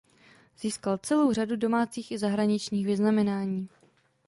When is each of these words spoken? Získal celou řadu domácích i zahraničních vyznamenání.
Získal 0.59 0.97
celou 0.97 1.33
řadu 1.33 1.55
domácích 1.55 2.11
i 2.11 2.17
zahraničních 2.17 2.85
vyznamenání. 2.85 3.69